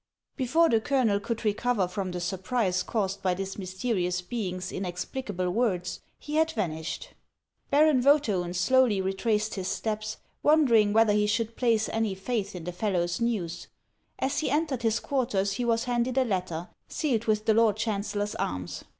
Before 0.35 0.67
the 0.67 0.81
colonel 0.81 1.19
could 1.19 1.45
recover 1.45 1.87
from 1.87 2.09
the 2.09 2.19
surprise 2.19 2.81
caused 2.81 3.21
by 3.21 3.35
this 3.35 3.59
mysterious 3.59 4.19
being's 4.19 4.71
inexplicable 4.71 5.51
words, 5.51 5.99
he 6.17 6.37
had 6.37 6.49
vanished. 6.53 7.09
Baron 7.69 8.01
Vcethaiin 8.01 8.55
slowly 8.55 8.99
retraced 8.99 9.53
his 9.53 9.67
steps, 9.67 10.17
wondering 10.41 10.91
whether 10.91 11.13
he 11.13 11.27
should 11.27 11.55
place 11.55 11.87
any 11.89 12.15
faith 12.15 12.55
in 12.55 12.63
the 12.63 12.71
fellow's 12.71 13.21
news. 13.21 13.67
As 14.17 14.39
he 14.39 14.49
entered 14.49 14.81
his 14.81 14.99
quarters, 14.99 15.51
he 15.51 15.65
was 15.65 15.83
handed 15.83 16.17
a 16.17 16.25
letter, 16.25 16.69
sealed 16.87 17.25
with 17.25 17.45
the 17.45 17.53
lord 17.53 17.77
chancellor's 17.77 18.33
arms. 18.33 18.83